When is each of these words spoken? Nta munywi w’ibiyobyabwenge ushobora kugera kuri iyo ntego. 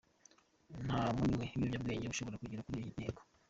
Nta 0.85 1.01
munywi 1.13 1.45
w’ibiyobyabwenge 1.49 2.05
ushobora 2.07 2.39
kugera 2.41 2.65
kuri 2.65 2.77
iyo 2.79 2.87
ntego. 2.95 3.21